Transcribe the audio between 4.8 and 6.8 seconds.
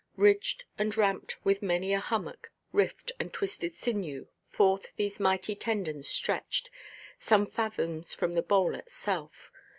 these mighty tendons stretched,